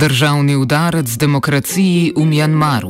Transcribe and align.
Državni 0.00 0.56
udarec 0.56 1.16
demokraciji 1.16 2.12
v 2.16 2.24
Mjanmaru. 2.26 2.88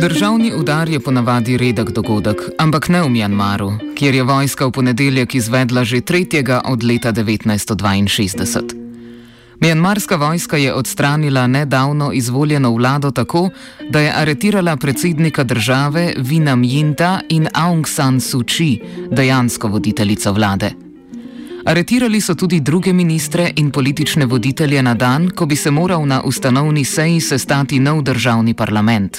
Državni 0.00 0.52
udar 0.54 0.88
je 0.88 1.00
ponavadi 1.00 1.56
redek 1.56 1.90
dogodek, 1.90 2.36
ampak 2.58 2.88
ne 2.88 3.02
v 3.02 3.08
Mjanmaru, 3.08 3.72
kjer 3.94 4.14
je 4.14 4.22
vojska 4.22 4.66
v 4.66 4.72
ponedeljek 4.72 5.34
izvedla 5.34 5.84
že 5.84 6.00
tretjega 6.00 6.60
od 6.64 6.84
leta 6.84 7.12
1962. 7.12 8.60
Mjanmarska 9.60 10.16
vojska 10.16 10.56
je 10.56 10.74
odstranila 10.74 11.46
nedavno 11.46 12.12
izvoljeno 12.12 12.72
vlado 12.72 13.10
tako, 13.10 13.50
da 13.90 14.00
je 14.00 14.12
aretirala 14.16 14.76
predsednika 14.76 15.44
države 15.44 16.14
Vina 16.16 16.56
Mjinta 16.56 17.20
in 17.28 17.48
Aung 17.52 17.88
San 17.88 18.20
Suu 18.20 18.40
Kyi, 18.40 18.80
dejansko 19.10 19.68
voditeljico 19.68 20.32
vlade. 20.32 20.85
Aretirali 21.66 22.20
so 22.20 22.34
tudi 22.34 22.60
druge 22.60 22.92
ministre 22.92 23.52
in 23.56 23.70
politične 23.70 24.26
voditelje 24.26 24.82
na 24.82 24.94
dan, 24.94 25.30
ko 25.30 25.46
bi 25.46 25.56
se 25.56 25.70
moral 25.70 26.06
na 26.06 26.22
ustanovni 26.22 26.84
seji 26.84 27.20
sestati 27.20 27.80
nov 27.80 28.02
državni 28.02 28.54
parlament. 28.54 29.18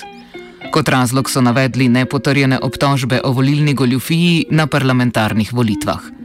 Kot 0.71 0.89
razlog 0.89 1.29
so 1.29 1.41
navedli 1.41 1.89
nepotrjene 1.89 2.59
obtožbe 2.61 3.20
o 3.23 3.31
volilni 3.31 3.73
goljufiji 3.73 4.45
na 4.49 4.67
parlamentarnih 4.67 5.53
volitvah. 5.53 6.16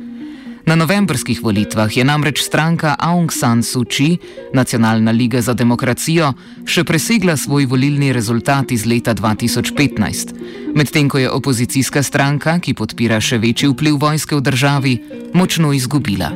Na 0.66 0.76
novembrskih 0.78 1.42
volitvah 1.42 1.90
je 1.90 2.04
namreč 2.04 2.42
stranka 2.42 2.94
Aung 2.98 3.32
San 3.32 3.62
Suu 3.62 3.84
Kyi, 3.84 4.18
Nacionalna 4.54 5.10
liga 5.10 5.40
za 5.42 5.54
demokracijo, 5.58 6.32
še 6.64 6.84
presegla 6.86 7.34
svoj 7.36 7.66
volilni 7.66 8.12
rezultat 8.14 8.70
iz 8.70 8.86
leta 8.86 9.14
2015, 9.14 10.34
medtem 10.74 11.10
ko 11.10 11.18
je 11.18 11.30
opozicijska 11.30 12.02
stranka, 12.02 12.58
ki 12.62 12.74
podpira 12.78 13.18
še 13.20 13.40
večji 13.42 13.72
vpliv 13.74 13.98
vojske 13.98 14.38
v 14.38 14.44
državi, 14.46 14.94
močno 15.34 15.72
izgubila. 15.74 16.30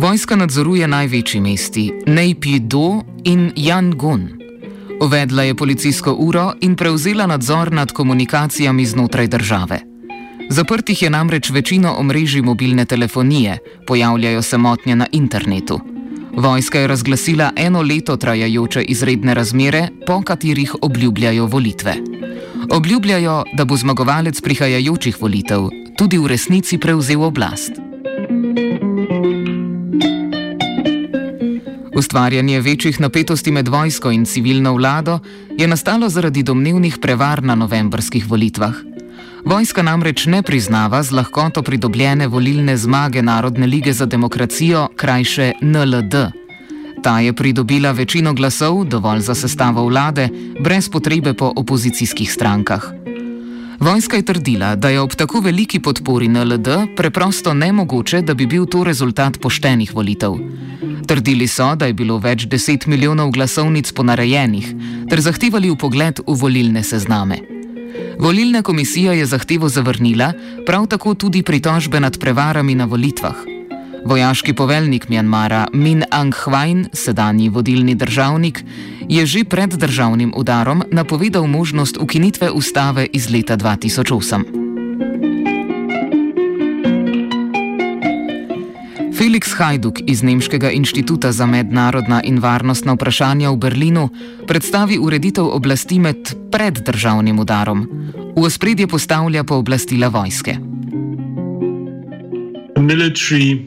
Vojska 0.00 0.36
nadzoruje 0.36 0.88
največji 0.88 1.40
mesti 1.40 1.90
Neipi-do 2.08 3.02
in 3.24 3.52
Yangon. 3.56 4.39
Uvedla 5.00 5.42
je 5.42 5.54
policijsko 5.54 6.12
uro 6.18 6.52
in 6.60 6.76
prevzela 6.76 7.26
nadzor 7.26 7.72
nad 7.72 7.92
komunikacijami 7.92 8.86
znotraj 8.86 9.26
države. 9.26 9.80
Zaprtih 10.50 11.02
je 11.02 11.10
namreč 11.10 11.50
večino 11.50 11.94
omrežij 11.98 12.42
mobilne 12.42 12.84
telefonije, 12.84 13.58
pojavljajo 13.86 14.42
se 14.42 14.58
motnje 14.58 14.96
na 14.96 15.06
internetu. 15.12 15.80
Vojska 16.36 16.78
je 16.78 16.86
razglasila 16.86 17.52
eno 17.56 17.82
leto 17.82 18.16
trajajoče 18.16 18.82
izredne 18.82 19.34
razmere, 19.34 19.88
po 20.06 20.22
katerih 20.22 20.74
obljubljajo 20.82 21.46
volitve. 21.46 21.94
Obljubljajo, 22.70 23.44
da 23.52 23.64
bo 23.64 23.76
zmagovalec 23.76 24.40
prihajajočih 24.40 25.16
volitev 25.20 25.68
tudi 25.98 26.18
v 26.18 26.26
resnici 26.26 26.78
prevzel 26.78 27.22
oblast. 27.22 27.89
Ustvarjanje 32.00 32.60
večjih 32.60 33.00
napetosti 33.00 33.50
med 33.50 33.68
vojsko 33.68 34.10
in 34.10 34.24
civilno 34.24 34.72
vlado 34.72 35.18
je 35.58 35.66
nastalo 35.68 36.08
zaradi 36.08 36.42
domnevnih 36.42 36.96
prevar 37.02 37.42
na 37.42 37.54
novembrskih 37.54 38.30
volitvah. 38.30 38.74
Vojska 39.44 39.82
namreč 39.82 40.24
ne 40.26 40.42
priznava 40.42 41.02
z 41.02 41.12
lahkoto 41.12 41.62
pridobljene 41.62 42.28
volilne 42.28 42.76
zmage 42.76 43.22
Narodne 43.22 43.66
lige 43.66 43.92
za 43.92 44.06
demokracijo, 44.06 44.88
krajše 44.96 45.52
NLD. 45.60 46.14
Ta 47.02 47.20
je 47.20 47.32
pridobila 47.32 47.92
večino 47.92 48.32
glasov, 48.34 48.84
dovolj 48.84 49.20
za 49.20 49.34
sestavo 49.34 49.84
vlade, 49.84 50.28
brez 50.60 50.88
potrebe 50.88 51.34
po 51.34 51.52
opozicijskih 51.56 52.32
strankah. 52.32 52.92
Vojska 53.80 54.16
je 54.16 54.22
trdila, 54.22 54.76
da 54.76 54.88
je 54.88 55.00
ob 55.00 55.14
tako 55.14 55.40
veliki 55.40 55.80
podpori 55.80 56.28
NLD 56.28 56.68
preprosto 56.96 57.54
nemogoče, 57.54 58.22
da 58.22 58.34
bi 58.34 58.46
bil 58.46 58.66
to 58.66 58.84
rezultat 58.84 59.40
poštenih 59.40 59.94
volitev. 59.94 60.32
Trdili 61.10 61.48
so, 61.48 61.72
da 61.74 61.88
je 61.90 61.94
bilo 61.98 62.20
več 62.22 62.44
deset 62.46 62.84
milijonov 62.86 63.32
glasovnic 63.34 63.88
ponarejenih, 63.98 64.66
ter 65.10 65.18
zahtevali 65.18 65.66
upogled 65.74 66.20
v 66.22 66.34
volilne 66.38 66.84
sezname. 66.86 67.40
Volilna 68.22 68.62
komisija 68.62 69.16
je 69.18 69.26
zahtevo 69.26 69.66
zavrnila, 69.68 70.28
prav 70.66 70.86
tako 70.86 71.16
tudi 71.18 71.42
pritožbe 71.42 71.98
nad 72.00 72.14
prevarami 72.14 72.78
na 72.78 72.86
volitvah. 72.86 73.42
Vojaški 74.06 74.54
poveljnik 74.54 75.08
Mjanmara 75.08 75.66
Min 75.72 76.06
Aung 76.10 76.34
Hwain, 76.44 76.86
sedanji 76.92 77.48
vodilni 77.48 77.98
državnik, 77.98 78.62
je 79.08 79.26
že 79.26 79.44
pred 79.44 79.74
državnim 79.74 80.32
udarom 80.36 80.86
napovedal 80.92 81.50
možnost 81.50 81.98
ukinitve 81.98 82.50
ustave 82.50 83.08
iz 83.12 83.30
leta 83.30 83.56
2008. 83.56 84.59
Felix 89.30 89.52
Hajduk 89.54 90.00
iz 90.10 90.24
Nemškega 90.26 90.70
inštituta 90.74 91.30
za 91.32 91.46
mednarodna 91.46 92.16
in 92.26 92.40
varnostna 92.42 92.96
vprašanja 92.96 93.52
v 93.54 93.56
Berlinu 93.62 94.08
predstavi 94.48 94.98
ureditev 94.98 95.46
oblasti 95.54 96.00
med 96.02 96.32
preddržavnim 96.50 97.38
udarom. 97.38 97.84
V 98.34 98.42
ospredje 98.42 98.88
postavlja 98.90 99.44
pooblastila 99.44 100.08
vojske. 100.10 100.56
Military 102.74 103.62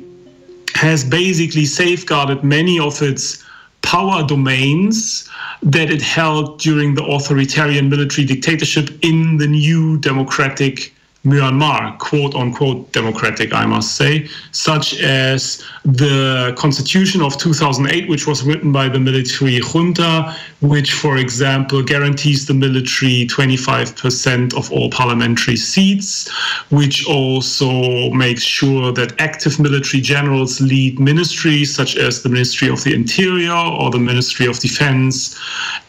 has 0.76 1.08
basically 1.08 1.66
safeguarded 1.66 2.44
many 2.44 2.76
of 2.80 3.00
its 3.02 3.40
power 3.82 4.28
domains 4.28 5.30
that 5.72 5.88
it 5.88 6.04
held 6.04 6.60
during 6.60 6.92
the 7.00 7.06
authoritarian 7.08 7.88
military 7.88 8.28
dictatorship 8.28 8.92
in 9.02 9.40
the 9.40 9.48
new 9.48 9.96
democratic 9.98 10.93
Myanmar, 11.26 11.98
quote 12.00 12.36
unquote 12.36 12.92
democratic, 12.92 13.54
I 13.54 13.66
must 13.66 13.96
say, 13.96 14.28
such 14.52 15.00
as 15.00 15.64
the 15.86 16.54
constitution 16.58 17.22
of 17.22 17.38
2008, 17.38 18.10
which 18.10 18.28
was 18.28 18.44
written 18.44 18.74
by 18.74 18.90
the 18.90 19.00
military 19.00 19.60
junta, 19.62 20.36
which, 20.60 20.92
for 20.92 21.16
example, 21.16 21.82
guarantees 21.82 22.46
the 22.46 22.54
military 22.54 23.26
25% 23.28 24.54
of 24.58 24.70
all 24.74 24.90
parliamentary 24.90 25.56
seats, 25.56 26.30
which 26.72 27.08
also 27.08 28.10
makes 28.10 28.44
sure 28.44 28.92
that 28.92 29.14
active 29.22 29.62
military 29.62 30.02
generals 30.02 30.60
lead 30.60 31.00
ministries 31.00 31.74
such 31.74 31.96
as 31.96 32.22
the 32.24 32.30
Ministry 32.30 32.68
of 32.68 32.84
the 32.84 32.94
Interior 32.94 33.54
or 33.54 33.90
the 33.92 34.00
Ministry 34.00 34.46
of 34.46 34.60
Defense, 34.60 35.40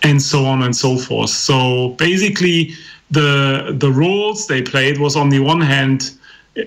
and 0.04 0.22
so 0.22 0.44
on 0.44 0.62
and 0.62 0.76
so 0.76 0.96
forth. 0.96 1.30
So 1.30 1.88
basically, 1.98 2.74
the 3.10 3.74
the 3.78 3.90
roles 3.90 4.46
they 4.46 4.62
played 4.62 4.98
was 4.98 5.16
on 5.16 5.28
the 5.28 5.40
one 5.40 5.60
hand, 5.60 6.12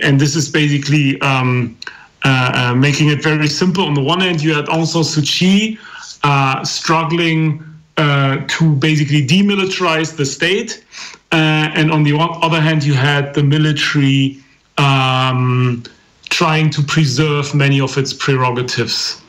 and 0.02 0.20
this 0.20 0.36
is 0.36 0.50
basically 0.50 1.20
um, 1.22 1.78
uh, 2.24 2.52
uh, 2.54 2.76
making 2.76 3.10
it 3.10 3.24
very 3.24 3.48
simple. 3.48 3.86
On 3.86 3.94
the 3.94 4.02
one 4.02 4.22
hand, 4.22 4.42
you 4.42 4.54
had 4.54 4.66
Suu 4.66 5.24
Kyi 5.24 5.78
uh, 6.24 6.64
struggling 6.64 7.64
uh, 7.98 8.38
to 8.48 8.76
basically 8.76 9.26
demilitarize 9.26 10.16
the 10.16 10.26
state, 10.26 10.84
uh, 11.32 11.70
and 11.76 11.92
on 11.92 12.04
the 12.04 12.18
other 12.18 12.62
hand, 12.62 12.84
you 12.84 12.94
had 12.94 13.34
the 13.34 13.44
military 13.44 14.38
um, 14.78 15.84
trying 16.30 16.70
to 16.70 16.82
preserve 16.84 17.54
many 17.56 17.82
of 17.82 17.98
its 17.98 18.14
prerogatives. 18.14 19.22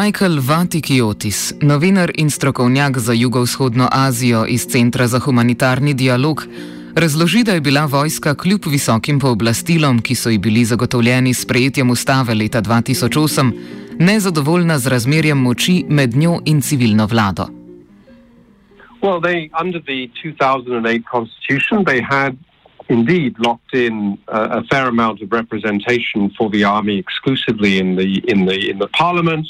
Michael 0.00 0.40
Vatikiotis, 0.40 1.54
novinar 1.60 2.10
in 2.14 2.30
strokovnjak 2.30 2.98
za 2.98 3.12
jugovzhodno 3.12 3.88
Azijo 3.92 4.46
iz 4.48 4.66
Centra 4.66 5.06
za 5.06 5.18
humanitarni 5.18 5.94
dialog, 5.94 6.46
razloži, 6.96 7.42
da 7.44 7.52
je 7.52 7.60
bila 7.60 7.84
vojska 7.84 8.34
kljub 8.34 8.60
visokim 8.66 9.20
pooblastilom, 9.20 10.02
ki 10.02 10.14
so 10.14 10.30
ji 10.30 10.38
bili 10.38 10.64
zagotovljeni 10.64 11.34
s 11.34 11.46
prejetjem 11.46 11.90
ustave 11.90 12.34
leta 12.34 12.62
2008, 12.62 13.52
nezadovoljna 13.98 14.78
z 14.78 14.88
razmerjem 14.88 15.38
moči 15.38 15.84
med 15.88 16.16
njo 16.16 16.40
in 16.44 16.60
civilno 16.60 17.06
vlado. 17.06 17.46
Well, 19.02 19.20
they, 19.20 19.50
under 19.64 19.80
the 19.80 20.08
2008 20.24 21.02
constitution, 21.10 21.84
they 21.84 22.00
had 22.10 22.36
indeed 22.88 23.34
locked 23.38 23.74
in 23.74 23.94
uh, 24.12 24.58
a 24.58 24.62
fair 24.70 24.86
amount 24.86 25.22
of 25.22 25.32
representation 25.32 26.30
for 26.38 26.50
the 26.50 26.64
army 26.64 26.98
exclusively 26.98 27.78
in 27.78 27.96
the 27.96 28.32
in 28.32 28.46
the 28.46 28.70
in 28.70 28.78
the 28.78 28.88
parliament. 28.98 29.46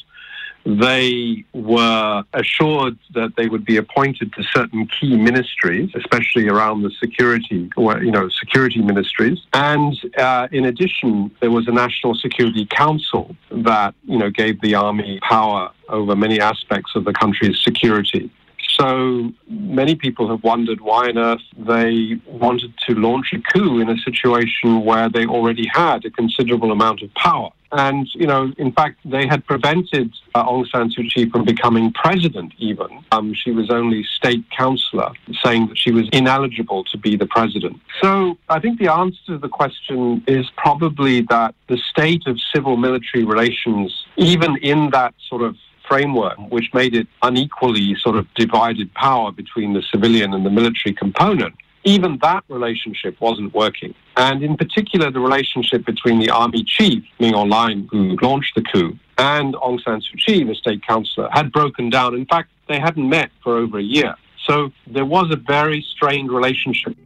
They 0.64 1.44
were 1.52 2.24
assured 2.34 2.98
that 3.14 3.34
they 3.36 3.48
would 3.48 3.64
be 3.64 3.76
appointed 3.76 4.32
to 4.34 4.42
certain 4.42 4.86
key 4.86 5.16
ministries, 5.16 5.90
especially 5.94 6.48
around 6.48 6.82
the 6.82 6.90
security, 6.90 7.68
you 7.76 8.10
know, 8.10 8.28
security 8.28 8.80
ministries. 8.80 9.38
And 9.52 9.98
uh, 10.16 10.48
in 10.52 10.64
addition, 10.64 11.30
there 11.40 11.50
was 11.50 11.66
a 11.68 11.72
National 11.72 12.14
Security 12.14 12.66
Council 12.66 13.36
that, 13.50 13.94
you 14.04 14.18
know, 14.18 14.30
gave 14.30 14.60
the 14.60 14.74
army 14.74 15.18
power 15.20 15.70
over 15.88 16.14
many 16.14 16.40
aspects 16.40 16.92
of 16.94 17.04
the 17.04 17.12
country's 17.12 17.60
security. 17.60 18.30
So 18.78 19.32
many 19.48 19.94
people 19.94 20.28
have 20.28 20.42
wondered 20.42 20.80
why 20.80 21.08
on 21.08 21.18
earth 21.18 21.42
they 21.56 22.20
wanted 22.26 22.72
to 22.86 22.94
launch 22.94 23.32
a 23.32 23.40
coup 23.52 23.80
in 23.80 23.88
a 23.88 23.98
situation 23.98 24.84
where 24.84 25.08
they 25.08 25.26
already 25.26 25.66
had 25.72 26.04
a 26.04 26.10
considerable 26.10 26.72
amount 26.72 27.02
of 27.02 27.12
power. 27.14 27.50
And, 27.72 28.06
you 28.14 28.26
know, 28.26 28.52
in 28.58 28.70
fact, 28.72 28.98
they 29.04 29.26
had 29.26 29.46
prevented 29.46 30.12
uh, 30.34 30.44
Aung 30.44 30.68
San 30.70 30.90
Suu 30.90 31.10
Kyi 31.10 31.30
from 31.30 31.44
becoming 31.44 31.90
president, 31.92 32.52
even. 32.58 33.02
Um, 33.12 33.32
she 33.32 33.50
was 33.50 33.70
only 33.70 34.04
state 34.04 34.44
councillor, 34.50 35.10
saying 35.42 35.68
that 35.68 35.78
she 35.78 35.90
was 35.90 36.06
ineligible 36.12 36.84
to 36.84 36.98
be 36.98 37.16
the 37.16 37.26
president. 37.26 37.80
So 38.02 38.36
I 38.50 38.60
think 38.60 38.78
the 38.78 38.92
answer 38.92 39.18
to 39.28 39.38
the 39.38 39.48
question 39.48 40.22
is 40.26 40.50
probably 40.56 41.22
that 41.22 41.54
the 41.68 41.78
state 41.78 42.26
of 42.26 42.38
civil 42.54 42.76
military 42.76 43.24
relations, 43.24 44.04
even 44.16 44.56
in 44.58 44.90
that 44.90 45.14
sort 45.30 45.40
of 45.40 45.56
framework, 45.92 46.38
which 46.56 46.68
made 46.80 46.94
it 47.00 47.06
unequally 47.30 47.94
sort 48.04 48.16
of 48.20 48.24
divided 48.34 48.88
power 48.94 49.28
between 49.42 49.70
the 49.76 49.82
civilian 49.92 50.32
and 50.36 50.42
the 50.48 50.54
military 50.60 50.94
component, 51.04 51.54
even 51.84 52.10
that 52.22 52.42
relationship 52.48 53.14
wasn't 53.20 53.52
working. 53.62 53.92
And 54.16 54.42
in 54.48 54.56
particular, 54.56 55.06
the 55.10 55.20
relationship 55.28 55.84
between 55.92 56.18
the 56.24 56.30
army 56.30 56.62
chief, 56.76 57.00
Min 57.20 57.34
Aung 57.34 57.50
Hlaing, 57.52 57.80
who 57.92 58.02
launched 58.26 58.54
the 58.58 58.64
coup, 58.72 58.90
and 59.18 59.50
Aung 59.66 59.78
San 59.84 59.98
Suu 60.04 60.16
Kyi, 60.24 60.44
the 60.44 60.54
state 60.54 60.82
councillor, 60.92 61.28
had 61.38 61.46
broken 61.58 61.90
down. 61.90 62.10
In 62.14 62.26
fact, 62.34 62.48
they 62.70 62.80
hadn't 62.86 63.08
met 63.18 63.30
for 63.42 63.52
over 63.62 63.76
a 63.78 63.82
year. 63.82 64.14
So 64.46 64.54
there 64.96 65.08
was 65.16 65.26
a 65.30 65.40
very 65.56 65.80
strained 65.94 66.30
relationship. 66.38 66.96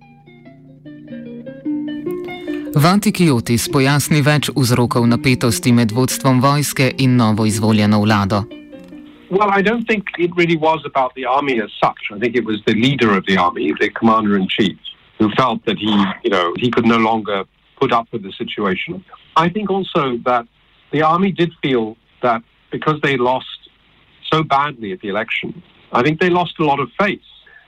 Vantikiotis 2.76 3.70
pojasni 3.72 4.18
več 4.20 4.50
vzrokov 4.52 5.06
napetosti 5.08 5.72
med 5.72 5.94
vodstvom 5.96 6.42
vojske 6.44 6.90
in 7.04 7.16
novo 7.16 7.46
izvoljeno 7.48 8.02
vlado. 8.04 8.44
Well, 9.30 9.50
I 9.50 9.60
don't 9.60 9.84
think 9.86 10.06
it 10.18 10.34
really 10.36 10.56
was 10.56 10.82
about 10.84 11.14
the 11.14 11.24
army 11.24 11.60
as 11.60 11.70
such. 11.82 11.98
I 12.12 12.18
think 12.18 12.36
it 12.36 12.44
was 12.44 12.62
the 12.66 12.74
leader 12.74 13.16
of 13.16 13.26
the 13.26 13.36
army, 13.36 13.72
the 13.78 13.90
commander 13.90 14.36
in 14.36 14.48
chief, 14.48 14.78
who 15.18 15.30
felt 15.32 15.64
that 15.66 15.78
he, 15.78 16.04
you 16.22 16.30
know, 16.30 16.54
he 16.56 16.70
could 16.70 16.86
no 16.86 16.98
longer 16.98 17.44
put 17.80 17.92
up 17.92 18.06
with 18.12 18.22
the 18.22 18.32
situation. 18.32 19.04
I 19.36 19.48
think 19.48 19.68
also 19.70 20.18
that 20.18 20.46
the 20.92 21.02
army 21.02 21.32
did 21.32 21.52
feel 21.60 21.96
that 22.22 22.42
because 22.70 23.00
they 23.02 23.16
lost 23.16 23.68
so 24.32 24.42
badly 24.42 24.92
at 24.92 25.00
the 25.00 25.08
election, 25.08 25.62
I 25.92 26.02
think 26.02 26.20
they 26.20 26.30
lost 26.30 26.58
a 26.58 26.64
lot 26.64 26.78
of 26.78 26.90
faith. 26.98 27.20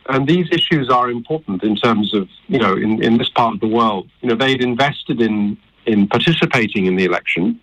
And 0.09 0.27
these 0.27 0.47
issues 0.51 0.89
are 0.89 1.11
important 1.11 1.63
in 1.63 1.77
terms 1.77 2.15
of, 2.15 2.29
you 2.47 2.59
know, 2.59 2.75
in, 2.75 3.03
in 3.03 3.19
this 3.19 3.29
part 3.29 3.55
of 3.55 3.61
the 3.61 3.69
world. 3.69 4.09
You 4.23 4.31
know, 4.31 4.37
they'd 4.37 4.63
invested 4.63 5.21
in, 5.21 5.59
in 5.87 6.09
participating 6.09 6.87
in 6.87 6.97
the 6.97 7.05
election 7.05 7.61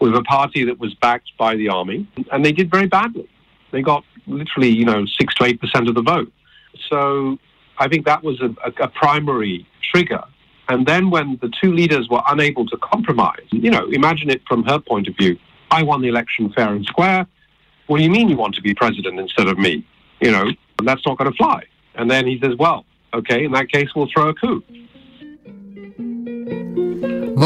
with 0.00 0.14
a 0.14 0.22
party 0.22 0.64
that 0.64 0.78
was 0.78 0.94
backed 0.94 1.30
by 1.38 1.56
the 1.56 1.68
army, 1.68 2.06
and 2.32 2.44
they 2.44 2.52
did 2.52 2.70
very 2.70 2.86
badly. 2.86 3.28
They 3.72 3.82
got 3.82 4.04
literally, 4.26 4.68
you 4.68 4.84
know, 4.84 5.06
six 5.06 5.34
to 5.36 5.44
eight 5.44 5.60
percent 5.60 5.88
of 5.88 5.94
the 5.94 6.02
vote. 6.02 6.32
So 6.88 7.38
I 7.78 7.88
think 7.88 8.06
that 8.06 8.22
was 8.22 8.40
a, 8.40 8.54
a, 8.82 8.88
primary 8.88 9.66
trigger. 9.92 10.22
And 10.68 10.86
then 10.86 11.10
when 11.10 11.38
the 11.40 11.50
two 11.60 11.72
leaders 11.72 12.08
were 12.08 12.22
unable 12.28 12.66
to 12.66 12.76
compromise, 12.78 13.46
you 13.50 13.70
know, 13.70 13.88
imagine 13.90 14.30
it 14.30 14.42
from 14.48 14.64
her 14.64 14.78
point 14.78 15.08
of 15.08 15.16
view. 15.16 15.38
I 15.70 15.82
won 15.82 16.02
the 16.02 16.08
election 16.08 16.52
fair 16.52 16.72
and 16.72 16.84
square. 16.84 17.26
What 17.86 17.98
do 17.98 18.02
you 18.02 18.10
mean 18.10 18.28
you 18.28 18.36
want 18.36 18.54
to 18.56 18.62
be 18.62 18.74
president 18.74 19.18
instead 19.18 19.46
of 19.46 19.58
me? 19.58 19.86
You 20.20 20.32
know, 20.32 20.50
that's 20.82 21.04
not 21.06 21.18
going 21.18 21.30
to 21.30 21.36
fly. 21.36 21.64
And 21.94 22.10
then 22.10 22.26
he 22.26 22.38
says, 22.40 22.56
well, 22.58 22.84
okay, 23.14 23.44
in 23.44 23.52
that 23.52 23.70
case, 23.70 23.88
we'll 23.94 24.08
throw 24.12 24.28
a 24.28 24.34
coup. 24.34 24.62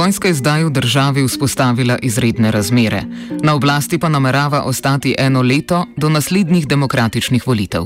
Vojska 0.00 0.32
je 0.32 0.40
zdaj 0.40 0.64
v 0.64 0.72
državi 0.72 1.20
vzpostavila 1.28 2.00
izredne 2.00 2.48
razmere, 2.48 3.04
na 3.44 3.52
oblasti 3.52 4.00
pa 4.00 4.08
namerava 4.08 4.64
ostati 4.64 5.12
eno 5.12 5.42
leto 5.44 5.84
do 5.96 6.08
naslednjih 6.08 6.64
demokratičnih 6.64 7.44
volitev. 7.46 7.84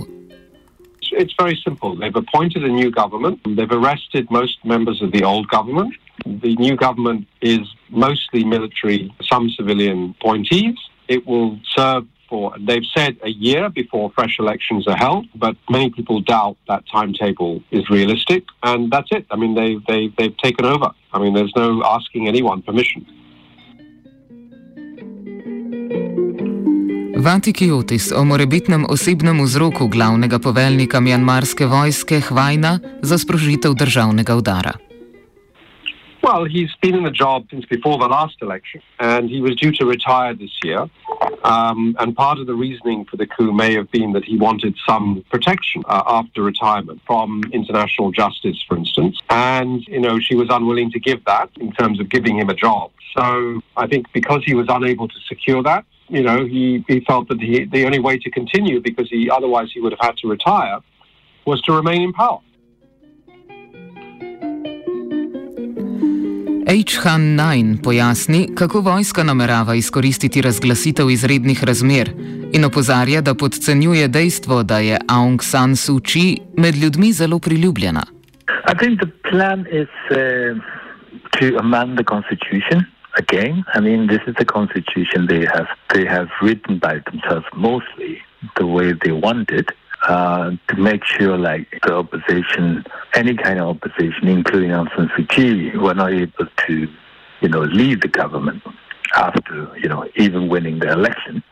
It's 1.10 1.34
very 1.34 1.58
simple. 1.66 1.98
They've 1.98 2.20
appointed 2.24 2.62
a 2.62 2.70
new 2.70 2.90
government. 3.00 3.42
They've 3.42 3.76
arrested 3.80 4.30
most 4.30 4.62
members 4.62 5.02
of 5.02 5.10
the 5.10 5.26
old 5.26 5.46
government. 5.56 5.90
The 6.22 6.54
new 6.54 6.76
government 6.78 7.26
is 7.42 7.66
mostly 7.90 8.46
military, 8.46 9.10
some 9.30 9.50
civilian 9.58 10.14
appointees. 10.14 10.78
It 11.08 11.26
will 11.26 11.58
serve 11.74 12.06
for, 12.28 12.52
they've 12.68 12.88
said 12.96 13.16
a 13.22 13.30
year 13.30 13.68
before 13.70 14.10
fresh 14.14 14.38
elections 14.38 14.86
are 14.88 14.96
held, 14.96 15.26
but 15.34 15.56
many 15.70 15.90
people 15.90 16.20
doubt 16.20 16.56
that 16.68 16.82
timetable 16.92 17.62
is 17.70 17.88
realistic. 17.90 18.44
And 18.62 18.90
that's 18.92 19.10
it. 19.10 19.26
I 19.30 19.36
mean, 19.36 19.54
they, 19.54 19.70
they, 19.88 20.12
they've 20.18 20.36
taken 20.36 20.64
over. 20.64 20.90
I 21.12 21.18
mean, 21.18 21.34
there's 21.34 21.54
no 21.56 21.82
asking 21.84 22.28
anyone 22.28 22.62
permission. 22.62 23.06
Vantikiotis 27.24 28.12
o 28.12 28.24
morebitnem 28.24 28.84
osebnem 28.88 29.38
vzroku 29.42 29.88
glavnega 29.88 30.38
poveljnika 30.38 31.00
mjanmarske 31.00 31.66
vojske 31.66 32.20
Hvajna 32.20 32.78
za 33.02 33.18
sprožitev 33.18 33.74
državnega 33.74 34.36
udara. 34.36 34.72
Well, 36.24 36.46
he's 36.46 36.74
been 36.80 36.94
in 36.94 37.04
the 37.04 37.10
job 37.10 37.48
since 37.50 37.66
before 37.66 37.98
the 37.98 38.08
last 38.08 38.36
election, 38.40 38.80
and 38.98 39.28
he 39.28 39.42
was 39.42 39.56
due 39.56 39.72
to 39.72 39.84
retire 39.84 40.32
this 40.32 40.58
year. 40.64 40.88
Um, 41.44 41.94
and 41.98 42.16
part 42.16 42.38
of 42.38 42.46
the 42.46 42.54
reasoning 42.54 43.04
for 43.04 43.18
the 43.18 43.26
coup 43.26 43.52
may 43.52 43.74
have 43.74 43.90
been 43.90 44.14
that 44.14 44.24
he 44.24 44.38
wanted 44.38 44.74
some 44.88 45.22
protection 45.30 45.82
uh, 45.86 46.02
after 46.06 46.42
retirement 46.42 47.02
from 47.06 47.42
international 47.52 48.10
justice, 48.10 48.56
for 48.66 48.74
instance. 48.74 49.20
And, 49.28 49.86
you 49.86 50.00
know, 50.00 50.18
she 50.18 50.34
was 50.34 50.48
unwilling 50.48 50.90
to 50.92 50.98
give 50.98 51.22
that 51.26 51.50
in 51.60 51.72
terms 51.72 52.00
of 52.00 52.08
giving 52.08 52.38
him 52.38 52.48
a 52.48 52.54
job. 52.54 52.90
So 53.14 53.60
I 53.76 53.86
think 53.86 54.10
because 54.14 54.42
he 54.46 54.54
was 54.54 54.64
unable 54.70 55.08
to 55.08 55.20
secure 55.28 55.62
that, 55.64 55.84
you 56.08 56.22
know, 56.22 56.46
he, 56.46 56.86
he 56.88 57.00
felt 57.00 57.28
that 57.28 57.38
he, 57.38 57.66
the 57.66 57.84
only 57.84 57.98
way 57.98 58.16
to 58.16 58.30
continue, 58.30 58.80
because 58.80 59.10
he 59.10 59.28
otherwise 59.28 59.72
he 59.74 59.80
would 59.82 59.92
have 59.92 60.00
had 60.00 60.16
to 60.22 60.28
retire, 60.28 60.78
was 61.44 61.60
to 61.62 61.72
remain 61.72 62.00
in 62.00 62.14
power. 62.14 62.40
H. 66.66 66.98
Han 67.04 67.20
Nine 67.20 67.76
pojasni, 67.82 68.48
kako 68.56 68.80
vojska 68.80 69.22
namerava 69.22 69.74
izkoristiti 69.74 70.42
razglasitev 70.42 71.10
izrednih 71.10 71.64
razmer 71.64 72.10
in 72.52 72.64
opozarja, 72.64 73.20
da 73.20 73.34
podcenjuje 73.34 74.08
dejstvo, 74.08 74.62
da 74.62 74.78
je 74.78 74.98
Aung 75.08 75.42
San 75.42 75.76
Suu 75.76 76.00
Kyi 76.00 76.38
med 76.56 76.74
ljudmi 76.74 77.12
zelo 77.12 77.38
priljubljena. 77.38 78.02
Mislim, 78.72 78.96
da 78.96 79.06
je 79.06 79.12
plan 79.30 79.64
to 81.30 81.58
amend 81.58 81.98
the 81.98 82.04
constitution. 82.04 82.84
Again, 83.18 83.64
I 83.76 83.80
mean, 83.80 84.08
this 84.08 84.22
is 84.26 84.34
the 84.34 84.44
constitution 84.44 85.26
they 85.28 85.46
have 85.54 85.68
they 85.94 86.06
have 86.16 86.28
written 86.42 86.78
by 86.78 86.94
themselves 87.10 87.46
mostly 87.56 88.12
the 88.56 88.64
way 88.64 88.88
they 89.04 89.12
want 89.26 89.50
it. 89.60 89.68
Uh, 90.08 90.50
to 90.68 90.76
make 90.76 91.04
sure 91.04 91.38
like 91.38 91.66
the 91.82 91.94
opposition, 91.94 92.84
any 93.14 93.34
kind 93.36 93.58
of 93.58 93.68
opposition, 93.68 94.28
including 94.28 94.70
Aung 94.70 94.94
San 94.94 95.08
Suu 95.08 95.28
Kyi, 95.28 95.76
were 95.76 95.94
not 95.94 96.12
able 96.12 96.46
to, 96.66 96.88
you 97.40 97.48
know, 97.48 97.60
lead 97.60 98.02
the 98.02 98.08
government 98.08 98.62
after, 99.16 99.72
you 99.78 99.88
know, 99.88 100.06
even 100.16 100.48
winning 100.48 100.78
the 100.78 100.90
election. 100.90 101.42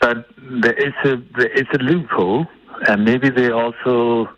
But 0.00 0.26
there 0.38 0.74
is 0.74 0.92
a 1.04 1.16
there 1.36 1.52
is 1.52 1.66
a 1.72 1.78
loophole, 1.78 2.46
and 2.88 3.04
maybe 3.04 3.30
they 3.30 3.50
also 3.50 4.28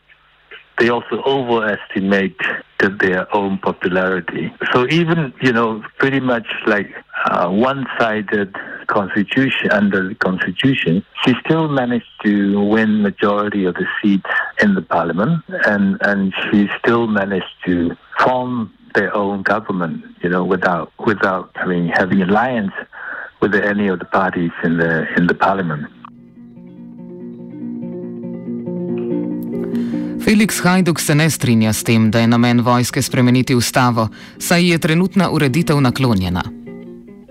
they 0.78 0.90
also 0.90 1.22
overestimate 1.24 2.36
the, 2.80 2.90
their 2.90 3.34
own 3.34 3.58
popularity. 3.58 4.52
So 4.72 4.86
even 4.88 5.32
you 5.40 5.52
know, 5.52 5.82
pretty 5.98 6.20
much 6.20 6.46
like 6.66 6.90
uh, 7.24 7.48
one-sided 7.48 8.54
constitution 8.86 9.70
under 9.70 10.08
the 10.08 10.14
constitution, 10.14 11.04
she 11.24 11.32
still 11.44 11.68
managed 11.68 12.12
to 12.24 12.60
win 12.60 13.02
majority 13.02 13.64
of 13.64 13.74
the 13.74 13.86
seats 14.00 14.30
in 14.62 14.74
the 14.74 14.82
parliament, 14.82 15.42
and 15.66 15.98
and 16.00 16.32
she 16.42 16.68
still 16.78 17.06
managed 17.06 17.54
to 17.66 17.96
form 18.18 18.72
their 18.94 19.14
own 19.16 19.42
government, 19.42 20.04
you 20.22 20.30
know, 20.30 20.44
without 20.44 20.92
without 21.06 21.50
having 21.54 21.88
having 21.88 22.22
alliance 22.22 22.72
with 23.40 23.54
any 23.54 23.88
of 23.88 23.98
the 23.98 24.04
parties 24.04 24.52
in 24.62 24.76
the 24.78 25.06
in 25.16 25.26
the 25.26 25.34
parliament. 25.34 25.86
Felix 30.24 30.60
Hajduk 30.64 31.00
se 31.00 31.14
ne 31.14 31.30
strinja 31.30 31.72
s 31.72 31.84
tem, 31.84 32.10
da 32.10 32.18
je 32.18 32.26
namen 32.26 32.60
vojske 32.60 33.02
spremeniti 33.02 33.54
ustavo, 33.54 34.08
saj 34.38 34.70
je 34.70 34.78
trenutna 34.78 35.30
ureditev 35.30 35.80
naklonjena. 35.80 36.53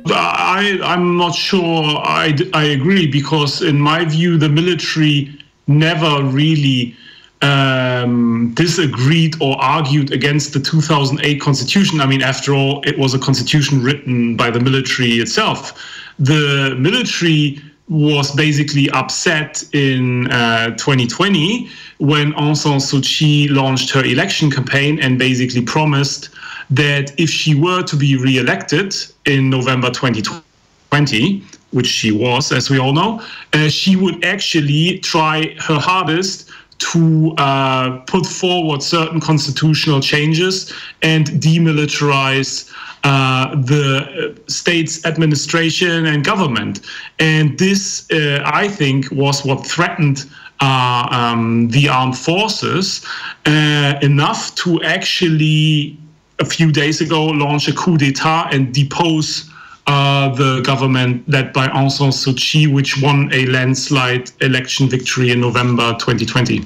I, 0.08 0.80
I'm 0.84 1.18
not 1.18 1.34
sure 1.36 1.84
I, 2.04 2.38
I 2.54 2.64
agree 2.66 3.08
because, 3.08 3.62
in 3.62 3.80
my 3.80 4.06
view, 4.06 4.38
the 4.38 4.50
military 4.50 5.40
never 5.68 6.24
really 6.24 6.96
um, 7.42 8.54
disagreed 8.54 9.36
or 9.42 9.62
argued 9.62 10.12
against 10.12 10.54
the 10.54 10.60
2008 10.60 11.42
constitution. 11.42 12.02
I 12.02 12.06
mean, 12.06 12.22
after 12.22 12.54
all, 12.54 12.82
it 12.88 12.98
was 12.98 13.14
a 13.14 13.20
constitution 13.20 13.84
written 13.84 14.36
by 14.36 14.50
the 14.50 14.60
military 14.60 15.14
itself. 15.14 15.80
The 16.20 16.76
military 16.80 17.62
was 17.90 18.34
basically 18.36 18.90
upset 18.92 19.64
in 19.74 20.32
uh, 20.32 20.70
2020 20.78 21.70
when 21.98 22.34
Aung 22.34 22.56
San 22.56 22.80
Suu 22.80 23.04
Kyi 23.04 23.48
launched 23.50 23.92
her 23.92 24.04
election 24.04 24.50
campaign 24.50 25.00
and 25.00 25.20
basically 25.20 25.62
promised 25.62 26.30
that 26.70 27.18
if 27.20 27.30
she 27.30 27.56
were 27.56 27.84
to 27.84 27.96
be 27.96 28.16
re-elected 28.16 28.96
in 29.26 29.50
November 29.50 29.90
2020, 29.90 31.44
which 31.72 31.88
she 31.88 32.12
was, 32.12 32.52
as 32.52 32.70
we 32.70 32.80
all 32.80 32.94
know, 32.94 33.22
uh, 33.54 33.68
she 33.68 33.96
would 33.96 34.24
actually 34.24 35.00
try 35.00 35.56
her 35.60 35.80
hardest 35.80 36.50
to 36.80 37.34
uh, 37.38 38.00
put 38.08 38.26
forward 38.26 38.82
certain 38.82 39.20
constitutional 39.20 40.00
changes 40.00 40.74
and 41.02 41.28
demilitarize 41.28 42.72
uh, 43.04 43.56
the 43.56 44.42
state's 44.48 45.06
administration 45.06 46.06
and 46.06 46.24
government. 46.24 46.82
And 47.20 47.58
this, 47.60 48.10
uh, 48.12 48.42
I 48.46 48.68
think, 48.68 49.12
was 49.12 49.44
what 49.44 49.66
threatened 49.66 50.26
uh, 50.62 51.08
um, 51.12 51.68
the 51.70 51.90
armed 51.90 52.18
forces 52.18 53.06
uh, 53.46 53.96
enough 54.02 54.56
to 54.56 54.82
actually, 54.84 55.98
a 56.40 56.46
few 56.46 56.72
days 56.72 57.02
ago, 57.02 57.26
launch 57.26 57.68
a 57.68 57.74
coup 57.74 57.98
d'etat 57.98 58.50
and 58.52 58.74
depose. 58.74 59.50
Uh, 59.86 60.34
the 60.36 60.62
government 60.62 61.28
led 61.28 61.52
by 61.52 61.68
Aung 61.68 61.92
San 61.92 62.10
Suu 62.10 62.34
Kyi, 62.38 62.68
which 62.68 63.02
won 63.02 63.30
a 63.34 63.46
landslide 63.48 64.32
election 64.40 64.88
victory 64.88 65.32
in 65.32 65.42
November 65.42 65.92
2020. 66.00 66.64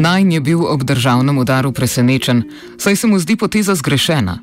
Najn 0.00 0.32
je 0.32 0.40
bil 0.40 0.60
ob 0.64 0.82
državnem 0.88 1.38
udaru 1.38 1.72
presenečen, 1.72 2.42
saj 2.78 2.96
se 2.96 3.06
mu 3.06 3.18
zdi 3.18 3.36
poteza 3.36 3.74
zgrešena. 3.74 4.38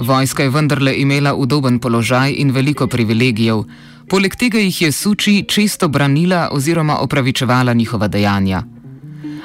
Vojska 0.00 0.42
je 0.42 0.50
vendarle 0.50 0.92
imela 0.96 1.34
udoben 1.34 1.78
položaj 1.78 2.34
in 2.38 2.50
veliko 2.54 2.86
privilegijev, 2.86 3.64
poleg 4.08 4.36
tega 4.36 4.58
jih 4.58 4.82
je 4.82 4.92
Suči 4.92 5.44
često 5.48 5.88
branila 5.88 6.48
oziroma 6.52 6.98
opravičevala 6.98 7.72
njihova 7.72 8.08
dejanja. 8.08 8.62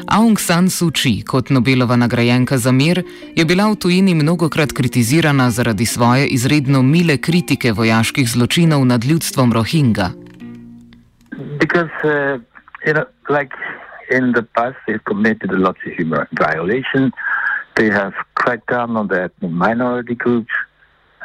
Aung 0.07 0.39
San 0.39 0.69
Suu 0.69 0.91
Kyi, 0.91 1.23
kot 1.23 1.49
Nobelova 1.49 1.95
nagrajenka 1.95 2.57
za 2.57 2.71
mir, 2.71 3.01
je 3.35 3.45
bila 3.45 3.65
v 3.71 3.75
tujini 3.75 4.13
mnogokrat 4.15 4.71
kritizirana 4.71 5.51
zaradi 5.51 5.85
svoje 5.85 6.27
izredno 6.27 6.81
mile 6.81 7.17
kritike 7.17 7.71
vojaških 7.71 8.29
zločinov 8.29 8.85
nad 8.85 9.03
ljudstvom 9.03 9.53
Rohingya. 9.53 10.11
Because, 11.59 11.89
uh, 12.03 12.39
you 12.85 12.93
know, 12.93 13.05
like 13.29 13.49
in 14.09 14.31
the 14.33 14.43
past, 14.43 14.77
they've 14.87 15.03
committed 15.03 15.51
a 15.51 15.57
lot 15.57 15.75
of 15.85 15.93
human 15.93 16.27
violations. 16.33 17.13
They 17.75 17.89
have 17.89 18.13
cracked 18.35 18.69
down 18.69 18.95
on 18.95 19.07
the 19.07 19.31
minority 19.41 20.15
groups. 20.15 20.51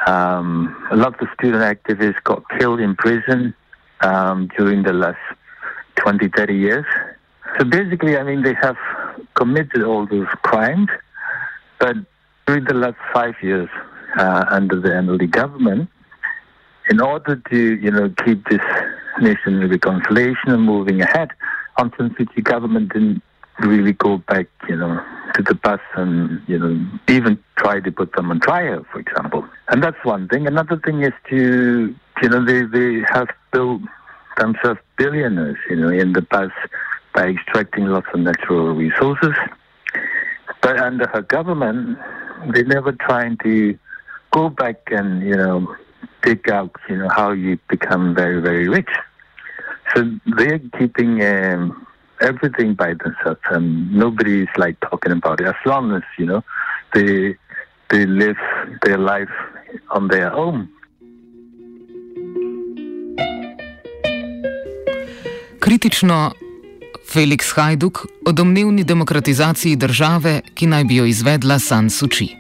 Um, 0.07 0.89
a 0.91 0.97
lot 0.97 1.21
of 1.21 1.29
student 1.35 1.63
activists 1.63 2.23
got 2.25 2.43
killed 2.59 2.81
in 2.81 2.97
prison 2.97 3.55
um, 4.01 4.49
during 4.57 4.83
the 4.83 4.93
last 4.93 5.19
20, 5.97 6.29
30 6.29 6.55
years. 6.55 6.87
So 7.59 7.65
basically, 7.65 8.17
I 8.17 8.23
mean, 8.23 8.43
they 8.43 8.55
have 8.55 8.77
committed 9.35 9.83
all 9.83 10.07
those 10.07 10.29
crimes, 10.43 10.89
but 11.79 11.97
during 12.47 12.65
the 12.65 12.75
last 12.75 12.97
five 13.13 13.35
years 13.43 13.69
uh, 14.19 14.45
under 14.49 14.81
the 14.81 14.89
NLD 14.89 15.31
government, 15.31 15.89
in 16.89 17.01
order 17.01 17.37
to, 17.37 17.57
you 17.77 17.91
know, 17.91 18.13
keep 18.25 18.49
this 18.49 18.63
nation 19.21 19.63
in 19.63 19.71
reconciliation 19.71 20.61
moving 20.61 21.01
ahead, 21.03 21.31
Aung 21.81 21.97
San 21.97 22.43
government 22.43 22.93
didn't 22.93 23.23
really 23.61 23.93
go 23.93 24.19
back, 24.19 24.47
you 24.69 24.77
know, 24.77 25.03
to 25.35 25.43
the 25.43 25.55
past 25.55 25.83
and, 25.95 26.43
you 26.47 26.59
know, 26.59 26.87
even 27.09 27.39
try 27.57 27.81
to 27.81 27.91
put 27.91 28.13
them 28.13 28.31
on 28.31 28.41
trial, 28.41 28.85
for 28.93 28.99
example. 29.01 29.47
And 29.69 29.83
that's 29.83 30.03
one 30.05 30.29
thing. 30.29 30.47
Another 30.47 30.77
thing 30.77 31.03
is 31.03 31.13
to, 31.31 31.95
you 32.23 32.29
know, 32.29 32.45
they, 32.45 32.63
they 32.63 33.03
have 33.11 33.29
built 33.53 33.81
themselves 34.39 34.81
billionaires, 34.97 35.57
you 35.71 35.77
know, 35.77 35.89
in 35.89 36.13
the 36.13 36.23
past 36.23 36.53
by 37.15 37.29
extracting 37.29 37.87
lots 37.87 38.07
of 38.13 38.21
natural 38.21 38.75
resources. 38.75 39.35
But 40.61 40.79
under 40.79 41.09
her 41.09 41.23
government, 41.23 41.99
they 42.55 42.63
never 42.63 42.93
trying 42.93 43.39
to 43.39 43.79
go 44.33 44.51
back 44.51 44.77
and, 44.91 45.23
you 45.27 45.37
know, 45.37 45.75
dig 46.23 46.49
out, 46.51 46.75
you 46.89 46.99
know, 46.99 47.09
how 47.09 47.33
you 47.33 47.59
become 47.69 48.15
very, 48.15 48.41
very 48.41 48.69
rich. 48.69 48.91
So 49.95 50.05
they're 50.37 50.61
keeping 50.79 51.23
um, 51.23 51.87
everything 52.21 52.75
by 52.75 52.95
themselves, 52.95 53.41
and 53.51 53.91
nobody's 53.93 54.49
like 54.57 54.79
talking 54.81 55.13
about 55.13 55.41
it. 55.41 55.47
As 55.47 55.61
long 55.67 55.93
as 55.93 56.03
you 56.19 56.27
know 56.27 56.43
they 56.95 57.37
they 57.91 58.07
live 58.07 58.39
their 58.83 58.99
life 58.99 59.35
on 59.91 60.09
their 60.09 60.33
own. 60.33 60.69
Kritično 65.61 66.33
Felix 67.13 67.53
Hajduk 67.57 68.07
o 68.27 68.33
domnevni 68.33 68.85
demokratizaciji 68.85 69.77
države, 69.77 70.41
ki 70.55 70.67
naj 70.67 70.85
bi 70.85 70.97
jo 70.97 71.05
izvedla 71.05 71.59
San 71.59 71.91
Suu 71.91 72.09
Kyi. 72.09 72.37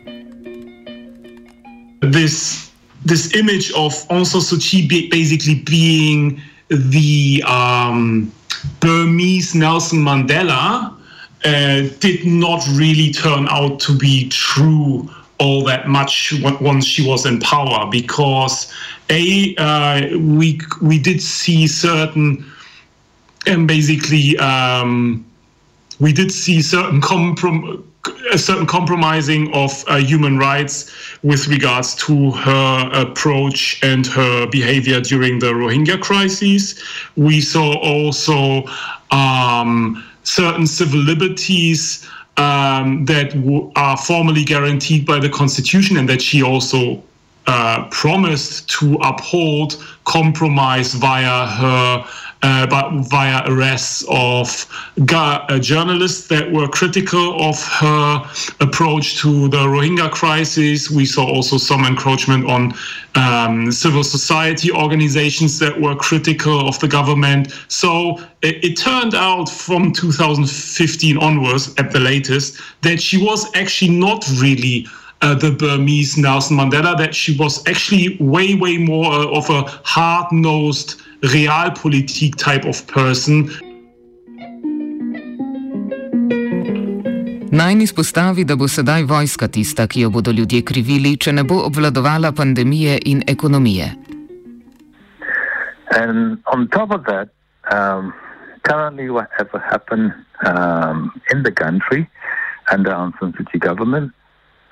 This, 2.00 2.70
this 3.06 3.34
image 3.34 3.72
of 3.76 3.92
Aung 4.08 4.24
San 4.24 4.40
Suu 4.40 4.58
Kyi 4.58 5.08
basically 5.10 5.54
being 5.66 6.40
the 6.70 7.42
um, 7.46 8.32
Burmese 8.80 9.54
Nelson 9.54 10.00
Mandela 10.00 10.96
uh, 11.44 11.88
did 11.98 12.24
not 12.26 12.66
really 12.72 13.12
turn 13.12 13.48
out 13.48 13.80
to 13.80 13.96
be 13.96 14.28
true 14.28 15.08
all 15.38 15.64
that 15.64 15.88
much 15.88 16.34
once 16.60 16.84
she 16.84 17.06
was 17.06 17.24
in 17.24 17.40
power 17.40 17.88
because 17.90 18.72
a 19.08 19.54
uh, 19.56 20.18
we 20.18 20.60
we 20.82 20.98
did 20.98 21.20
see 21.20 21.66
certain 21.66 22.44
and 23.46 23.66
basically 23.66 24.36
um, 24.38 25.24
we 26.00 26.12
did 26.12 26.32
see 26.32 26.62
certain 26.62 27.00
comprom- 27.00 27.84
a 28.32 28.38
certain 28.38 28.66
compromising 28.66 29.52
of 29.52 29.84
uh, 29.86 29.96
human 29.98 30.38
rights 30.38 30.90
with 31.22 31.46
regards 31.48 31.94
to 31.94 32.30
her 32.30 32.90
approach 32.94 33.78
and 33.82 34.06
her 34.06 34.46
behavior 34.46 35.00
during 35.00 35.38
the 35.38 35.52
Rohingya 35.52 36.00
crisis. 36.00 36.82
We 37.16 37.42
saw 37.42 37.74
also 37.78 38.64
um, 39.10 40.02
certain 40.22 40.66
civil 40.66 41.00
liberties 41.00 42.08
um, 42.38 43.04
that 43.04 43.34
w- 43.34 43.70
are 43.76 43.98
formally 43.98 44.44
guaranteed 44.44 45.04
by 45.04 45.18
the 45.18 45.28
Constitution 45.28 45.98
and 45.98 46.08
that 46.08 46.22
she 46.22 46.42
also 46.42 47.02
uh, 47.46 47.86
promised 47.90 48.70
to 48.70 48.94
uphold 49.02 49.84
compromise 50.04 50.94
via 50.94 51.46
her 51.46 52.06
uh, 52.42 52.66
but 52.66 52.90
via 53.02 53.42
arrests 53.46 54.04
of 54.08 54.66
uh, 55.12 55.58
journalists 55.58 56.28
that 56.28 56.50
were 56.50 56.68
critical 56.68 57.42
of 57.42 57.62
her 57.62 58.24
approach 58.60 59.18
to 59.18 59.48
the 59.48 59.58
Rohingya 59.58 60.10
crisis. 60.10 60.90
We 60.90 61.04
saw 61.04 61.26
also 61.26 61.58
some 61.58 61.84
encroachment 61.84 62.48
on 62.48 62.74
um, 63.14 63.70
civil 63.70 64.02
society 64.02 64.72
organizations 64.72 65.58
that 65.58 65.78
were 65.78 65.94
critical 65.94 66.66
of 66.66 66.78
the 66.80 66.88
government. 66.88 67.52
So 67.68 68.18
it, 68.42 68.64
it 68.64 68.76
turned 68.76 69.14
out 69.14 69.48
from 69.48 69.92
2015 69.92 71.18
onwards, 71.18 71.74
at 71.76 71.92
the 71.92 72.00
latest, 72.00 72.58
that 72.82 73.00
she 73.00 73.22
was 73.22 73.54
actually 73.54 73.90
not 73.90 74.26
really. 74.40 74.86
Uh, 75.22 75.34
the 75.34 75.50
Burmese 75.50 76.16
Nelson 76.16 76.56
Mandela, 76.56 76.96
that 76.96 77.14
she 77.14 77.36
was 77.36 77.62
actually 77.68 78.16
way, 78.20 78.54
way 78.54 78.78
more 78.78 79.12
uh, 79.12 79.26
of 79.26 79.50
a 79.50 79.64
hard 79.84 80.32
nosed 80.32 81.02
realpolitik 81.22 82.36
type 82.36 82.68
of 82.68 82.86
person. 82.86 83.48
Naj 87.52 87.74
izpostavi, 87.82 88.44
da 88.44 88.56
bo 88.56 88.68
sedaj 88.68 89.02
vojska 89.02 89.48
tista, 89.48 89.86
ki 89.86 90.00
jo 90.00 90.10
bodo 90.10 90.30
ljudje 90.30 90.62
krivili, 90.62 91.16
če 91.16 91.32
ne 91.32 91.44
bo 91.44 91.58
obvladovala 91.66 92.32
pandemije 92.32 92.98
in 93.04 93.22
ekonomije. 93.26 93.90
And 95.90 96.38
on 96.54 96.68
top 96.68 96.92
of 96.94 97.02
that, 97.04 97.28
um, 97.74 98.12
currently, 98.62 99.10
whatever 99.10 99.58
happened 99.58 100.12
um, 100.46 101.10
in 101.32 101.42
the 101.42 101.50
country 101.50 102.06
under 102.72 102.92
Aung 102.92 103.12
San 103.18 103.32
Suu 103.32 103.44
Kyi 103.50 103.58
government, 103.58 104.12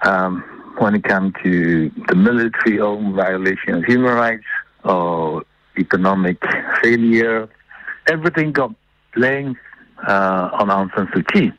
um, 0.04 0.44
when 0.78 0.94
it 0.94 1.02
comes 1.02 1.32
to 1.42 1.90
the 2.08 2.14
military 2.14 2.80
own 2.80 3.12
violation 3.14 3.74
of 3.74 3.84
human 3.84 4.14
rights 4.14 4.46
or 4.84 5.42
economic 5.78 6.42
failure. 6.82 7.48
Everything 8.06 8.52
got 8.52 8.72
blamed 9.14 9.56
uh, 10.06 10.50
on 10.52 10.68
Aung 10.68 10.94
San 10.94 11.06
Suu 11.08 11.26
Kyi, 11.32 11.52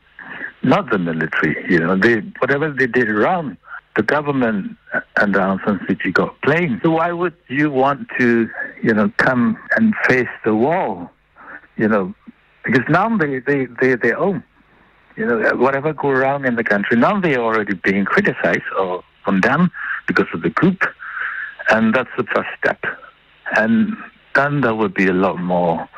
not 0.62 0.90
the 0.90 0.98
military. 0.98 1.64
You 1.68 1.80
know, 1.80 1.96
they, 1.96 2.16
whatever 2.38 2.70
they 2.70 2.86
did 2.86 3.08
wrong, 3.10 3.56
the 3.96 4.02
government 4.02 4.76
and 5.16 5.34
Aung 5.34 5.64
San 5.64 5.78
Suu 5.80 6.00
Kyi 6.00 6.12
got 6.12 6.40
blamed. 6.42 6.80
So 6.82 6.90
why 6.90 7.12
would 7.12 7.34
you 7.48 7.70
want 7.70 8.08
to, 8.18 8.48
you 8.82 8.94
know, 8.94 9.12
come 9.16 9.58
and 9.76 9.94
face 10.08 10.28
the 10.44 10.54
wall? 10.54 11.10
You 11.76 11.88
know, 11.88 12.14
because 12.64 12.84
now 12.88 13.16
they 13.16 13.38
they 13.40 13.66
they 13.80 13.94
they 13.94 14.12
own. 14.12 14.42
You 15.16 15.26
know, 15.26 15.50
whatever 15.56 15.92
go 15.92 16.08
around 16.08 16.46
in 16.46 16.54
the 16.54 16.64
country, 16.64 16.96
now 16.96 17.20
they're 17.20 17.40
already 17.40 17.74
being 17.74 18.04
criticized 18.04 18.62
or 18.78 19.02
condemned 19.24 19.70
because 20.06 20.26
of 20.32 20.42
the 20.42 20.50
group, 20.50 20.82
and 21.70 21.94
that's 21.94 22.10
the 22.16 22.24
first 22.24 22.48
step. 22.58 22.80
And 23.56 23.96
then 24.34 24.60
there 24.60 24.74
would 24.74 24.94
be 24.94 25.06
a 25.06 25.12
lot 25.12 25.38
more, 25.40 25.88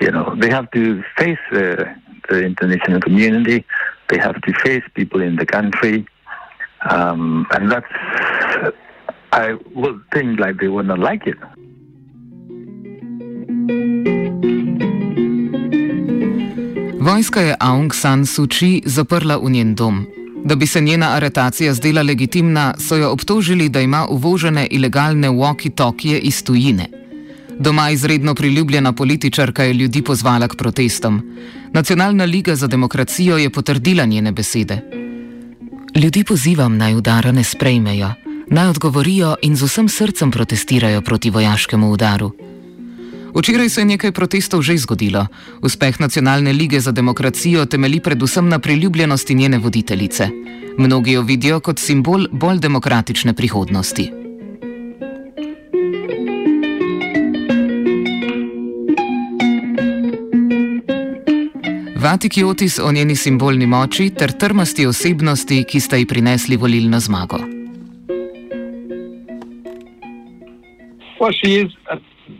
you 0.00 0.10
know, 0.10 0.34
they 0.38 0.50
have 0.50 0.70
to 0.72 1.02
face 1.16 1.38
the, 1.50 1.94
the 2.28 2.44
international 2.44 3.00
community, 3.00 3.64
they 4.08 4.18
have 4.18 4.40
to 4.42 4.52
face 4.64 4.82
people 4.94 5.22
in 5.22 5.36
the 5.36 5.46
country. 5.46 6.06
Um, 6.90 7.46
and 7.52 7.70
that's, 7.70 7.86
I 9.32 9.56
would 9.74 10.02
think 10.12 10.38
like 10.40 10.58
they 10.58 10.68
would 10.68 10.86
not 10.86 10.98
like 10.98 11.26
it. 11.26 11.38
Vojska 17.06 17.40
je 17.40 17.54
Aung 17.60 17.92
San 17.94 18.26
Suu 18.26 18.48
Kyi 18.50 18.82
zaprla 18.82 19.38
v 19.38 19.50
njen 19.50 19.74
dom. 19.78 20.15
Da 20.46 20.54
bi 20.54 20.66
se 20.66 20.80
njena 20.80 21.10
aretacija 21.10 21.74
zdela 21.74 22.02
legitimna, 22.02 22.74
so 22.78 22.96
jo 22.96 23.10
obtožili, 23.10 23.68
da 23.68 23.80
ima 23.80 24.06
uvožene 24.06 24.66
ilegalne 24.70 25.28
walkie-talkie 25.28 26.18
iz 26.22 26.44
tujine. 26.44 26.86
Doma 27.58 27.90
izredno 27.90 28.34
priljubljena 28.34 28.92
političarka 28.92 29.64
je 29.64 29.72
ljudi 29.72 30.02
pozvala 30.02 30.48
k 30.48 30.56
protestom. 30.56 31.22
Nacionalna 31.72 32.24
liga 32.24 32.54
za 32.56 32.66
demokracijo 32.66 33.36
je 33.36 33.50
potrdila 33.50 34.04
njene 34.04 34.32
besede. 34.32 34.80
Ljudi 35.96 36.24
pozivam 36.24 36.76
naj 36.76 36.94
udara 36.94 37.32
ne 37.32 37.44
sprejmejo, 37.44 38.12
naj 38.50 38.68
odgovorijo 38.68 39.36
in 39.42 39.56
z 39.56 39.62
vsem 39.62 39.88
srcem 39.88 40.30
protestirajo 40.30 41.02
proti 41.02 41.30
vojaškemu 41.30 41.92
udaru. 41.92 42.45
Včeraj 43.36 43.68
se 43.68 43.80
je 43.80 43.84
nekaj 43.84 44.12
protestov 44.16 44.64
že 44.64 44.80
zgodilo. 44.80 45.26
Uspeh 45.60 46.00
Nacionalne 46.00 46.52
lige 46.52 46.80
za 46.80 46.92
demokracijo 46.92 47.66
temeli 47.66 48.00
predvsem 48.00 48.48
na 48.48 48.58
priljubljenosti 48.58 49.34
njene 49.34 49.58
voditeljice. 49.58 50.28
Mnogi 50.78 51.12
jo 51.12 51.22
vidijo 51.22 51.60
kot 51.60 51.78
simbol 51.78 52.26
bolj 52.32 52.58
demokratične 52.58 53.34
prihodnosti. 53.34 54.10
Vatiki 61.96 62.44
Otis 62.44 62.78
o 62.78 62.92
njeni 62.92 63.16
simbolni 63.16 63.66
moči 63.66 64.10
ter 64.10 64.32
trmasti 64.32 64.86
osebnosti, 64.86 65.64
ki 65.68 65.80
sta 65.80 65.96
ji 65.96 66.06
prinesli 66.06 66.56
volilno 66.56 67.00
zmago. 67.00 67.36
Well, 71.20 71.32
she 71.32 71.64
is 71.64 71.72
a 71.90 71.96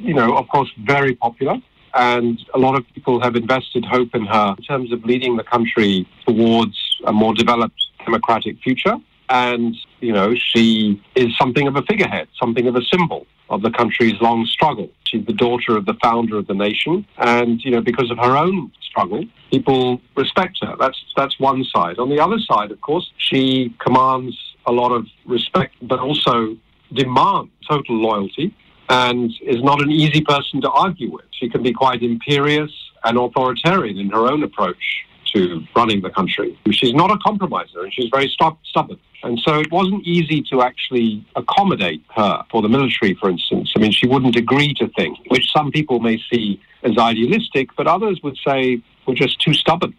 you 0.06 0.14
know, 0.14 0.36
of 0.36 0.48
course, 0.48 0.70
very 0.84 1.14
popular. 1.14 1.56
And 1.94 2.38
a 2.54 2.58
lot 2.58 2.76
of 2.76 2.84
people 2.94 3.20
have 3.20 3.36
invested 3.36 3.84
hope 3.84 4.14
in 4.14 4.26
her 4.26 4.54
in 4.56 4.64
terms 4.64 4.92
of 4.92 5.04
leading 5.04 5.36
the 5.36 5.44
country 5.44 6.06
towards 6.26 6.76
a 7.06 7.12
more 7.12 7.34
developed 7.34 7.80
democratic 8.04 8.58
future. 8.60 8.96
And, 9.28 9.74
you 10.00 10.12
know, 10.12 10.34
she 10.34 11.02
is 11.14 11.36
something 11.36 11.66
of 11.66 11.74
a 11.76 11.82
figurehead, 11.82 12.28
something 12.38 12.68
of 12.68 12.76
a 12.76 12.82
symbol 12.84 13.26
of 13.48 13.62
the 13.62 13.70
country's 13.70 14.20
long 14.20 14.44
struggle. 14.46 14.90
She's 15.04 15.24
the 15.24 15.32
daughter 15.32 15.76
of 15.76 15.86
the 15.86 15.94
founder 16.02 16.36
of 16.36 16.46
the 16.46 16.54
nation. 16.54 17.06
And, 17.18 17.64
you 17.64 17.70
know, 17.70 17.80
because 17.80 18.10
of 18.10 18.18
her 18.18 18.36
own 18.36 18.70
struggle, 18.82 19.24
people 19.50 20.00
respect 20.16 20.58
her. 20.62 20.76
That's, 20.78 21.02
that's 21.16 21.40
one 21.40 21.64
side. 21.64 21.98
On 21.98 22.10
the 22.10 22.20
other 22.20 22.38
side, 22.38 22.70
of 22.70 22.80
course, 22.80 23.10
she 23.16 23.74
commands 23.78 24.36
a 24.66 24.72
lot 24.72 24.92
of 24.92 25.06
respect, 25.24 25.74
but 25.82 25.98
also 25.98 26.56
demands 26.92 27.50
total 27.68 27.96
loyalty 27.96 28.54
and 28.88 29.32
is 29.42 29.62
not 29.62 29.80
an 29.82 29.90
easy 29.90 30.20
person 30.20 30.60
to 30.60 30.70
argue 30.70 31.10
with. 31.10 31.24
She 31.32 31.48
can 31.48 31.62
be 31.62 31.72
quite 31.72 32.02
imperious 32.02 32.70
and 33.04 33.18
authoritarian 33.18 33.98
in 33.98 34.10
her 34.10 34.26
own 34.26 34.42
approach 34.42 35.04
to 35.34 35.62
running 35.74 36.00
the 36.02 36.10
country. 36.10 36.58
She's 36.70 36.94
not 36.94 37.10
a 37.10 37.18
compromiser 37.18 37.82
and 37.82 37.92
she's 37.92 38.08
very 38.10 38.32
stubborn. 38.64 38.98
And 39.22 39.40
so 39.40 39.58
it 39.58 39.72
wasn't 39.72 40.06
easy 40.06 40.42
to 40.50 40.62
actually 40.62 41.24
accommodate 41.34 42.02
her 42.14 42.44
for 42.50 42.62
the 42.62 42.68
military, 42.68 43.14
for 43.14 43.28
instance. 43.28 43.72
I 43.76 43.80
mean, 43.80 43.90
she 43.90 44.06
wouldn't 44.06 44.36
agree 44.36 44.72
to 44.74 44.88
things, 44.88 45.18
which 45.28 45.50
some 45.52 45.72
people 45.72 45.98
may 46.00 46.20
see 46.30 46.60
as 46.84 46.96
idealistic, 46.96 47.70
but 47.76 47.86
others 47.86 48.20
would 48.22 48.38
say 48.46 48.80
were 49.06 49.14
just 49.14 49.40
too 49.40 49.54
stubborn. 49.54 49.94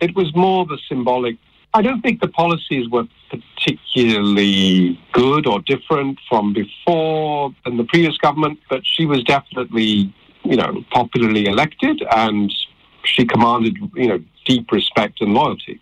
It 0.00 0.16
was 0.16 0.34
more 0.34 0.64
the 0.64 0.78
symbolic 0.88 1.36
I 1.74 1.80
don't 1.80 2.02
think 2.02 2.20
the 2.20 2.28
policies 2.28 2.88
were 2.90 3.04
particularly 3.30 5.00
good 5.12 5.46
or 5.46 5.60
different 5.60 6.18
from 6.28 6.52
before 6.52 7.54
in 7.64 7.78
the 7.78 7.84
previous 7.84 8.18
government, 8.18 8.58
but 8.68 8.82
she 8.84 9.06
was 9.06 9.24
definitely, 9.24 10.12
you 10.44 10.56
know, 10.56 10.84
popularly 10.90 11.46
elected 11.46 12.02
and 12.14 12.52
she 13.04 13.24
commanded, 13.24 13.78
you 13.94 14.08
know, 14.08 14.22
deep 14.44 14.70
respect 14.70 15.20
and 15.22 15.32
loyalty. 15.32 15.80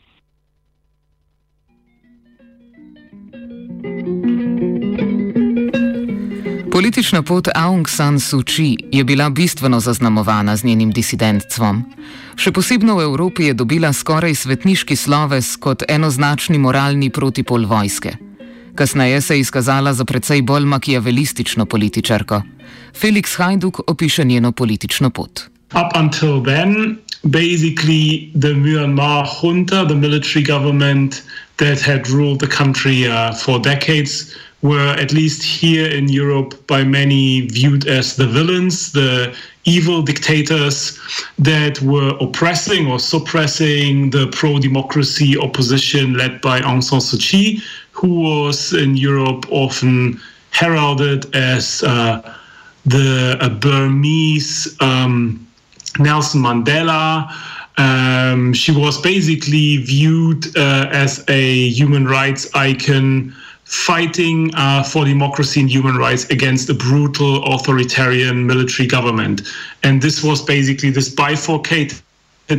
Politična 6.80 7.22
pot 7.22 7.48
Aung 7.54 7.88
San 7.88 8.20
Suu 8.20 8.40
Kyi 8.40 8.76
je 8.92 9.04
bila 9.04 9.30
bistveno 9.30 9.80
zaznamovana 9.80 10.56
z 10.56 10.64
njenim 10.64 10.92
disidentstvom. 10.96 11.82
Še 12.40 12.52
posebno 12.56 12.94
v 12.96 13.04
Evropi 13.04 13.50
je 13.50 13.54
dobila 13.54 13.90
skoraj 13.92 14.32
svetniški 14.34 14.96
sloves 14.96 15.50
kot 15.60 15.84
enoznačni 15.84 16.56
moralni 16.56 17.10
protipol 17.12 17.68
vojske. 17.68 18.14
Kasneje 18.74 19.20
se 19.20 19.36
je 19.36 19.44
izkazala 19.44 19.92
za 19.92 20.08
precej 20.08 20.40
bolj 20.40 20.64
makijavelistično 20.72 21.68
političarko. 21.68 22.42
Felix 22.96 23.36
Hajduk 23.36 23.84
opiše 23.86 24.24
njeno 24.24 24.52
politično 24.52 25.10
pot. 25.10 25.50
Up 25.76 25.92
until 25.94 26.40
then, 26.40 26.96
basically 27.22 28.32
the 28.32 28.56
Myanmar 28.56 29.28
junta, 29.28 29.84
the 29.84 29.94
military 29.94 30.40
government 30.40 31.20
that 31.56 31.84
had 31.84 32.08
ruled 32.08 32.40
the 32.40 32.48
country 32.48 33.04
uh, 33.04 33.36
for 33.44 33.60
decades, 33.60 34.32
were 34.62 34.94
at 34.98 35.12
least 35.12 35.42
here 35.42 35.86
in 35.86 36.08
Europe 36.08 36.66
by 36.66 36.84
many 36.84 37.42
viewed 37.42 37.86
as 37.86 38.16
the 38.16 38.26
villains, 38.26 38.92
the 38.92 39.34
evil 39.64 40.02
dictators 40.02 40.98
that 41.38 41.80
were 41.80 42.14
oppressing 42.20 42.86
or 42.86 42.98
suppressing 42.98 44.10
the 44.10 44.26
pro 44.28 44.58
democracy 44.58 45.38
opposition 45.38 46.14
led 46.14 46.40
by 46.40 46.60
Aung 46.60 46.82
San 46.82 47.00
Suu 47.00 47.18
Kyi, 47.18 47.62
who 47.92 48.20
was 48.20 48.72
in 48.72 48.96
Europe 48.96 49.46
often 49.50 50.20
heralded 50.50 51.34
as 51.34 51.82
uh, 51.82 52.36
the 52.84 53.58
Burmese 53.60 54.76
um, 54.80 55.46
Nelson 55.98 56.42
Mandela. 56.42 57.30
Um, 57.78 58.52
she 58.52 58.72
was 58.72 59.00
basically 59.00 59.78
viewed 59.78 60.54
uh, 60.56 60.88
as 60.92 61.24
a 61.28 61.68
human 61.68 62.06
rights 62.06 62.54
icon 62.54 63.34
fighting 63.70 64.50
uh, 64.56 64.82
for 64.82 65.04
democracy 65.04 65.60
and 65.60 65.70
human 65.70 65.96
rights 65.96 66.24
against 66.24 66.68
a 66.68 66.74
brutal 66.74 67.44
authoritarian 67.54 68.44
military 68.44 68.88
government. 68.88 69.42
And 69.84 70.02
this 70.02 70.24
was 70.24 70.42
basically 70.42 70.90
this 70.90 71.08
bifurcated 71.08 72.02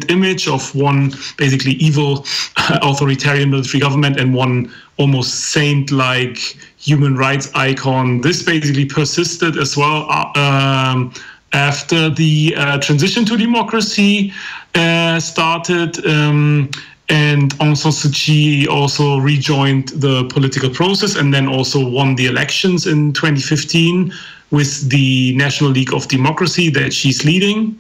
image 0.08 0.48
of 0.48 0.74
one 0.74 1.12
basically 1.38 1.74
evil 1.74 2.26
authoritarian 2.82 3.50
military 3.50 3.82
government 3.82 4.18
and 4.22 4.34
one 4.34 4.72
almost 4.96 5.52
saint 5.52 5.92
like 5.92 6.38
human 6.78 7.18
rights 7.18 7.52
icon. 7.56 8.22
This 8.22 8.42
basically 8.42 8.86
persisted 8.86 9.58
as 9.58 9.76
well. 9.76 10.08
Uh, 10.10 10.32
um, 10.40 11.14
after 11.52 12.10
the 12.10 12.54
uh, 12.56 12.78
transition 12.80 13.26
to 13.26 13.36
democracy 13.36 14.32
uh, 14.76 15.20
started, 15.20 16.06
um, 16.06 16.72
and 17.12 17.54
Aung 17.60 17.76
San 17.76 17.92
Suu 17.92 18.10
Kyi 18.14 18.68
also 18.68 19.18
rejoined 19.18 19.90
the 19.90 20.24
political 20.30 20.70
process 20.70 21.16
and 21.16 21.34
then 21.34 21.46
also 21.46 21.86
won 21.86 22.16
the 22.16 22.26
elections 22.26 22.88
in 22.88 23.12
2015 23.12 24.14
with 24.52 24.90
the 24.90 25.36
National 25.36 25.72
League 25.72 25.94
of 25.94 26.08
Democracy 26.08 26.70
that 26.70 26.94
she's 26.94 27.26
leading. 27.26 27.78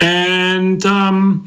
And 0.00 0.84
um, 0.86 1.46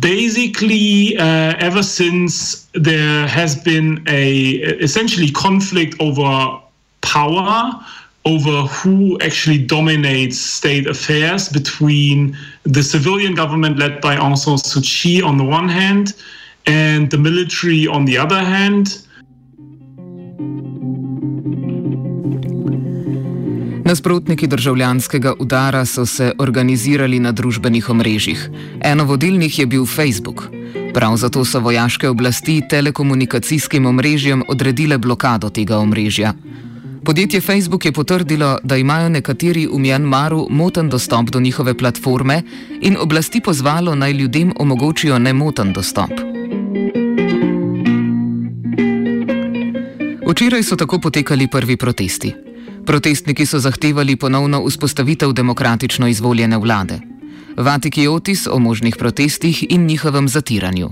basically, 0.00 1.18
uh, 1.18 1.54
ever 1.58 1.82
since 1.82 2.66
there 2.72 3.26
has 3.26 3.54
been 3.54 4.02
a 4.08 4.54
essentially 4.80 5.30
conflict 5.30 5.94
over 6.00 6.58
power 7.02 7.84
over 8.24 8.62
who 8.68 9.18
actually 9.20 9.58
dominates 9.58 10.40
state 10.40 10.86
affairs 10.86 11.50
between 11.50 12.34
the 12.62 12.82
civilian 12.82 13.34
government 13.34 13.78
led 13.78 14.00
by 14.00 14.16
Aung 14.16 14.38
San 14.38 14.54
Suu 14.54 14.82
Kyi 14.82 15.20
on 15.20 15.36
the 15.36 15.44
one 15.44 15.68
hand 15.68 16.14
and 16.66 17.10
the 17.10 17.18
military 17.18 17.86
on 17.88 18.06
the 18.06 18.18
other 18.18 18.44
hand. 18.44 18.86
Nasprotniki 23.84 24.46
državljanskega 24.46 25.34
udara 25.38 25.84
so 25.84 26.06
se 26.06 26.32
organizirali 26.38 27.18
na 27.18 27.32
družbenih 27.32 27.90
omrežjih. 27.90 28.50
Eno 28.80 29.04
vodilnih 29.04 29.58
je 29.58 29.66
bil 29.66 29.86
Facebook. 29.86 30.48
Prav 30.94 31.16
zato 31.16 31.44
so 31.44 31.60
vojaške 31.60 32.08
oblasti 32.08 32.62
telekomunikacijskim 32.70 33.86
omrežjem 33.86 34.44
odredile 34.48 34.98
blokado 34.98 35.50
tega 35.50 35.78
omrežja. 35.78 36.34
Podjetje 37.04 37.40
Facebook 37.40 37.84
je 37.84 37.92
potrdilo, 37.92 38.58
da 38.62 38.76
imajo 38.76 39.08
nekateri 39.08 39.66
v 39.66 39.78
Mjanmaru 39.78 40.46
moten 40.50 40.88
dostop 40.88 41.30
do 41.30 41.40
njihove 41.40 41.74
platforme 41.74 42.42
in 42.80 42.96
oblasti 43.00 43.40
pozvalo 43.40 43.94
naj 43.94 44.12
ljudem 44.12 44.52
omogočijo 44.56 45.18
nemoten 45.18 45.72
dostop. 45.72 46.31
Včeraj 50.32 50.62
so 50.62 50.76
tako 50.76 51.00
potekali 51.00 51.48
prvi 51.48 51.76
protesti. 51.76 52.32
Protestniki 52.86 53.46
so 53.46 53.58
zahtevali 53.58 54.16
ponovno 54.16 54.64
vzpostavitev 54.66 55.32
demokratično 55.32 56.08
izvoljene 56.08 56.58
vlade. 56.58 57.00
Vatiki 57.56 58.08
Otis 58.08 58.46
o 58.46 58.58
možnih 58.58 58.96
protestih 58.98 59.66
in 59.70 59.86
njihovem 59.86 60.28
zatiranju. 60.28 60.88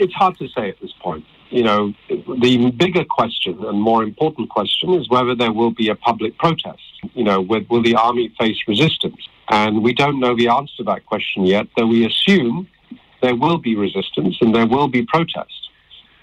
It's 0.00 0.16
hard 0.18 0.34
to 0.38 0.46
say 0.54 0.68
at 0.68 0.78
this 0.82 0.94
point. 1.04 1.24
you 1.52 1.62
know, 1.62 1.92
the 2.08 2.70
bigger 2.70 3.04
question 3.04 3.54
and 3.68 3.78
more 3.80 4.02
important 4.02 4.48
question 4.48 4.94
is 4.94 5.08
whether 5.10 5.34
there 5.34 5.52
will 5.52 5.70
be 5.70 5.88
a 5.90 5.94
public 5.94 6.32
protest. 6.38 6.82
You 7.14 7.24
know, 7.24 7.40
will, 7.40 7.64
will 7.70 7.82
the 7.82 7.94
army 7.94 8.32
face 8.40 8.60
resistance? 8.66 9.20
And 9.50 9.82
we 9.82 9.92
don't 9.92 10.18
know 10.18 10.34
the 10.34 10.48
answer 10.48 10.76
to 10.78 10.84
that 10.84 11.04
question 11.06 11.44
yet, 11.44 11.66
though 11.76 11.86
we 11.86 12.06
assume 12.06 12.68
there 13.20 13.36
will 13.36 13.58
be 13.58 13.76
resistance 13.76 14.34
and 14.40 14.54
there 14.54 14.66
will 14.66 14.88
be 14.88 15.02
protest. 15.04 15.58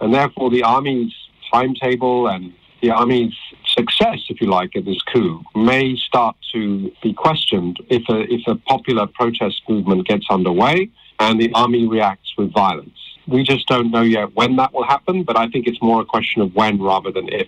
And 0.01 0.13
therefore, 0.13 0.49
the 0.49 0.63
army's 0.63 1.13
timetable 1.51 2.27
and 2.27 2.53
the 2.81 2.91
army's 2.91 3.33
success, 3.67 4.19
if 4.29 4.39
you 4.41 4.47
like, 4.47 4.75
at 4.75 4.85
this 4.85 5.01
coup 5.03 5.43
may 5.55 5.95
start 5.97 6.35
to 6.53 6.91
be 7.03 7.13
questioned 7.13 7.77
if 7.89 8.03
a, 8.09 8.21
if 8.33 8.41
a 8.47 8.55
popular 8.55 9.05
protest 9.07 9.61
movement 9.67 10.07
gets 10.07 10.25
underway 10.29 10.89
and 11.19 11.39
the 11.41 11.51
army 11.53 11.85
reacts 11.87 12.33
with 12.37 12.51
violence. 12.53 12.97
We 13.27 13.43
just 13.43 13.67
don't 13.67 13.91
know 13.91 14.01
yet 14.01 14.33
when 14.33 14.55
that 14.55 14.73
will 14.73 14.85
happen, 14.85 15.23
but 15.23 15.37
I 15.37 15.47
think 15.49 15.67
it's 15.67 15.81
more 15.81 16.01
a 16.01 16.05
question 16.05 16.41
of 16.41 16.55
when 16.55 16.81
rather 16.81 17.11
than 17.11 17.29
if. 17.31 17.47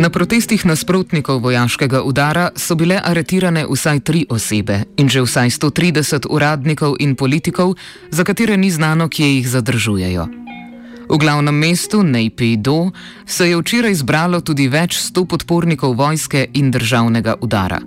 Na 0.00 0.08
protestih 0.08 0.64
nasprotnikov 0.64 1.42
vojaškega 1.44 2.00
udara 2.02 2.48
so 2.56 2.72
bile 2.74 2.96
aretirane 3.04 3.66
vsaj 3.68 3.98
tri 4.00 4.22
osebe 4.32 4.78
in 4.96 5.12
že 5.12 5.20
vsaj 5.20 5.50
130 5.50 6.24
uradnikov 6.30 6.96
in 7.04 7.12
politikov, 7.12 7.74
za 8.08 8.24
katere 8.24 8.56
ni 8.56 8.70
znano, 8.70 9.08
kje 9.08 9.28
jih 9.28 9.48
zadržujejo. 9.48 10.24
V 11.10 11.18
glavnem 11.20 11.54
mestu 11.54 12.02
Nejpejdo 12.02 12.90
se 13.26 13.50
je 13.50 13.60
včeraj 13.60 13.94
zbralo 13.94 14.40
tudi 14.40 14.68
več 14.72 14.96
sto 14.96 15.24
podpornikov 15.28 15.92
vojske 15.92 16.48
in 16.54 16.70
državnega 16.70 17.36
udara. 17.40 17.80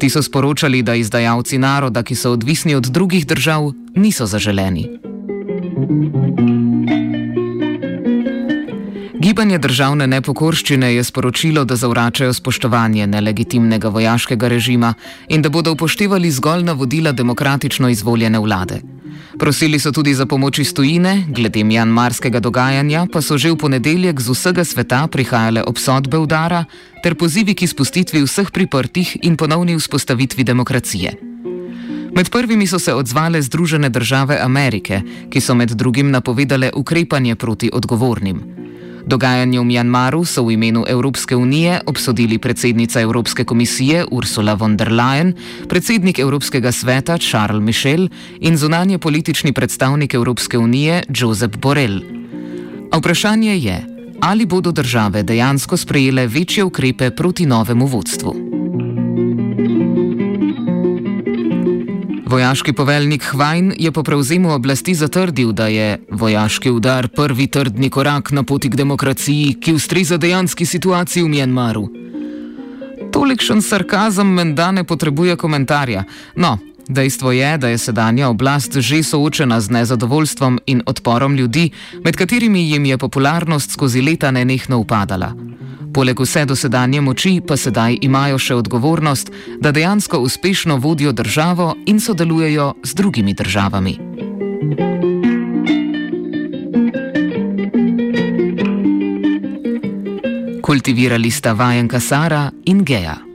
Ti 0.00 0.08
so 0.08 0.22
sporočali, 0.22 0.82
da 0.82 0.94
izdajalci 0.94 1.58
naroda, 1.58 2.02
ki 2.02 2.14
so 2.14 2.32
odvisni 2.32 2.74
od 2.74 2.88
drugih 2.88 3.26
držav, 3.26 3.72
niso 3.94 4.26
zaželeni. 4.26 4.88
Gibanje 9.38 9.58
državne 9.62 10.06
nepokorščine 10.10 10.88
je 10.96 11.02
sporočilo, 11.06 11.62
da 11.64 11.76
zavračajo 11.78 12.32
spoštovanje 12.34 13.04
nelegitimnega 13.06 13.88
vojaškega 13.94 14.48
režima 14.50 14.88
in 15.28 15.44
da 15.46 15.48
bodo 15.48 15.76
upoštevali 15.76 16.30
zgolj 16.30 16.64
navodila 16.66 17.12
demokratično 17.12 17.88
izvoljene 17.88 18.40
vlade. 18.42 18.80
Prosili 19.38 19.78
so 19.78 19.92
tudi 19.92 20.14
za 20.14 20.26
pomoč 20.26 20.58
iz 20.58 20.74
tujine, 20.74 21.22
glede 21.28 21.62
mjanmarskega 21.64 22.40
dogajanja 22.40 23.06
pa 23.12 23.22
so 23.22 23.38
že 23.38 23.54
v 23.54 23.60
ponedeljek 23.62 24.20
z 24.20 24.34
vsega 24.34 24.64
sveta 24.64 25.06
prihajale 25.06 25.62
obsodbe 25.62 26.18
udara 26.18 26.64
ter 27.02 27.14
pozivi 27.14 27.54
k 27.54 27.62
izpustitvi 27.62 28.26
vseh 28.26 28.50
priprtih 28.50 29.16
in 29.22 29.36
ponovni 29.36 29.78
vzpostavitvi 29.78 30.44
demokracije. 30.44 31.14
Med 32.10 32.30
prvimi 32.30 32.66
so 32.66 32.78
se 32.78 32.94
odzvale 32.94 33.42
Združene 33.42 33.88
države 33.88 34.42
Amerike, 34.42 35.02
ki 35.30 35.40
so 35.40 35.54
med 35.54 35.70
drugim 35.70 36.10
napovedale 36.10 36.72
ukrepanje 36.74 37.36
proti 37.36 37.70
odgovornim. 37.72 38.58
Dogajanje 39.08 39.56
v 39.56 39.64
Mjanmaru 39.64 40.20
so 40.28 40.44
v 40.44 40.60
imenu 40.60 40.84
Evropske 40.84 41.32
unije 41.32 41.80
obsodili 41.88 42.36
predsednica 42.38 43.00
Evropske 43.00 43.44
komisije 43.44 44.04
Ursula 44.10 44.52
von 44.54 44.76
der 44.76 44.92
Leyen, 44.92 45.32
predsednik 45.68 46.18
Evropskega 46.18 46.72
sveta 46.72 47.16
Charles 47.18 47.64
Michel 47.64 48.08
in 48.40 48.56
zunanje 48.56 48.98
politični 48.98 49.52
predstavnik 49.52 50.14
Evropske 50.14 50.58
unije 50.58 51.02
Josep 51.08 51.56
Borrell. 51.56 52.04
A 52.92 52.98
vprašanje 52.98 53.56
je, 53.56 53.86
ali 54.20 54.46
bodo 54.46 54.72
države 54.72 55.22
dejansko 55.22 55.76
sprejele 55.76 56.26
večje 56.26 56.64
ukrepe 56.64 57.10
proti 57.10 57.46
novemu 57.46 57.86
vodstvu. 57.86 58.57
Vojaški 62.28 62.72
poveljnik 62.72 63.22
Hvajn 63.24 63.72
je 63.78 63.92
po 63.92 64.02
prevzemu 64.02 64.50
oblasti 64.52 64.94
zatrdil, 64.94 65.52
da 65.52 65.66
je 65.66 66.00
vojaški 66.10 66.70
udar 66.70 67.08
prvi 67.08 67.46
trdni 67.46 67.88
korak 67.90 68.30
na 68.30 68.42
poti 68.42 68.68
k 68.70 68.76
demokraciji, 68.76 69.54
ki 69.60 69.72
ustreza 69.72 70.16
dejanski 70.16 70.66
situaciji 70.66 71.22
v 71.22 71.28
Mjanmaru. 71.28 71.88
Tolikšen 73.12 73.62
sarkazem 73.62 74.28
menda 74.28 74.70
ne 74.72 74.84
potrebuje 74.84 75.36
komentarja. 75.36 76.04
No, 76.36 76.58
dejstvo 76.88 77.32
je, 77.32 77.56
da 77.58 77.68
je 77.68 77.78
sedanja 77.78 78.28
oblast 78.28 78.76
že 78.76 79.02
soočena 79.02 79.60
z 79.60 79.70
nezadovoljstvom 79.70 80.60
in 80.66 80.82
odporom 80.86 81.36
ljudi, 81.36 81.70
med 82.04 82.16
katerimi 82.16 82.70
jim 82.70 82.84
je 82.84 82.98
popularnost 82.98 83.70
skozi 83.70 84.02
leta 84.02 84.30
nenehno 84.30 84.78
upadala. 84.78 85.32
Poleg 85.98 86.20
vse 86.20 86.44
dosedanje 86.46 87.00
moči 87.02 87.40
pa 87.42 87.56
sedaj 87.58 87.96
imajo 88.06 88.38
še 88.38 88.54
odgovornost, 88.54 89.32
da 89.58 89.72
dejansko 89.74 90.20
uspešno 90.22 90.76
vodijo 90.78 91.10
državo 91.12 91.74
in 91.90 91.98
sodelujejo 92.00 92.68
z 92.86 92.94
drugimi 92.94 93.34
državami. 93.34 93.98
Kultivirali 100.62 101.30
sta 101.30 101.52
vajenka 101.52 102.00
Sara 102.00 102.50
in 102.64 102.84
Geja. 102.84 103.27